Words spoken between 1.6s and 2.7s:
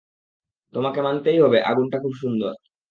আগুনটা খুব সুন্দর।